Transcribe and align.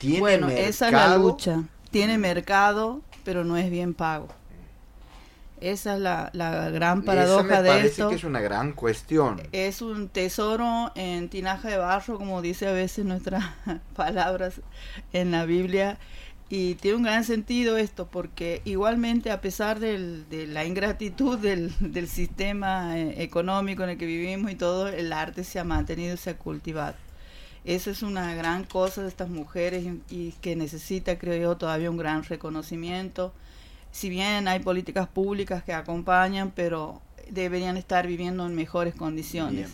¿Tiene 0.00 0.18
bueno, 0.20 0.46
mercado? 0.48 0.68
esa 0.68 0.86
es 0.86 0.92
la 0.92 1.16
lucha. 1.16 1.62
Tiene 1.90 2.18
mercado, 2.18 3.02
pero 3.24 3.44
no 3.44 3.56
es 3.56 3.70
bien 3.70 3.94
pago. 3.94 4.28
Esa 5.60 5.94
es 5.94 6.00
la, 6.00 6.30
la 6.32 6.70
gran 6.70 7.02
paradoja 7.02 7.44
Esa 7.44 7.56
me 7.56 7.62
de 7.62 7.68
parece 7.68 7.86
esto. 7.88 8.08
que 8.08 8.14
es 8.14 8.24
una 8.24 8.40
gran 8.40 8.72
cuestión. 8.72 9.42
Es 9.52 9.82
un 9.82 10.08
tesoro 10.08 10.90
en 10.94 11.28
tinaja 11.28 11.68
de 11.68 11.76
barro, 11.76 12.16
como 12.18 12.40
dice 12.40 12.66
a 12.66 12.72
veces 12.72 13.04
nuestras 13.04 13.44
palabras 13.96 14.62
en 15.12 15.30
la 15.32 15.44
Biblia. 15.44 15.98
Y 16.48 16.74
tiene 16.76 16.96
un 16.96 17.02
gran 17.04 17.24
sentido 17.24 17.76
esto, 17.76 18.08
porque 18.10 18.62
igualmente 18.64 19.30
a 19.30 19.40
pesar 19.40 19.78
del- 19.80 20.28
de 20.30 20.46
la 20.46 20.64
ingratitud 20.64 21.38
del, 21.38 21.72
del 21.80 22.08
sistema 22.08 22.98
eh, 22.98 23.22
económico 23.22 23.84
en 23.84 23.90
el 23.90 23.98
que 23.98 24.06
vivimos 24.06 24.50
y 24.50 24.56
todo, 24.56 24.88
el 24.88 25.12
arte 25.12 25.44
se 25.44 25.58
ha 25.60 25.64
mantenido 25.64 26.14
y 26.14 26.16
se 26.18 26.30
ha 26.30 26.38
cultivado. 26.38 26.96
Esa 27.64 27.90
es 27.90 28.02
una 28.02 28.34
gran 28.34 28.64
cosa 28.64 29.02
de 29.02 29.08
estas 29.08 29.28
mujeres 29.28 29.84
y, 29.84 30.02
y 30.14 30.32
que 30.40 30.56
necesita, 30.56 31.18
creo 31.18 31.40
yo, 31.40 31.56
todavía 31.56 31.90
un 31.90 31.96
gran 31.96 32.24
reconocimiento. 32.24 33.32
Si 33.92 34.08
bien 34.08 34.48
hay 34.48 34.60
políticas 34.60 35.08
públicas 35.08 35.62
que 35.62 35.72
acompañan, 35.72 36.52
pero 36.54 37.02
deberían 37.30 37.76
estar 37.76 38.06
viviendo 38.06 38.46
en 38.46 38.54
mejores 38.54 38.94
condiciones. 38.94 39.70